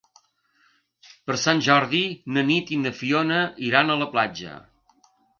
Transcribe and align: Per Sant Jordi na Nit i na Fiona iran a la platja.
Per 1.25 1.35
Sant 1.41 1.59
Jordi 1.67 1.99
na 2.37 2.43
Nit 2.47 2.71
i 2.77 2.79
na 2.85 2.93
Fiona 3.01 3.37
iran 3.67 3.93
a 3.93 3.99
la 4.05 4.09
platja. 4.15 4.55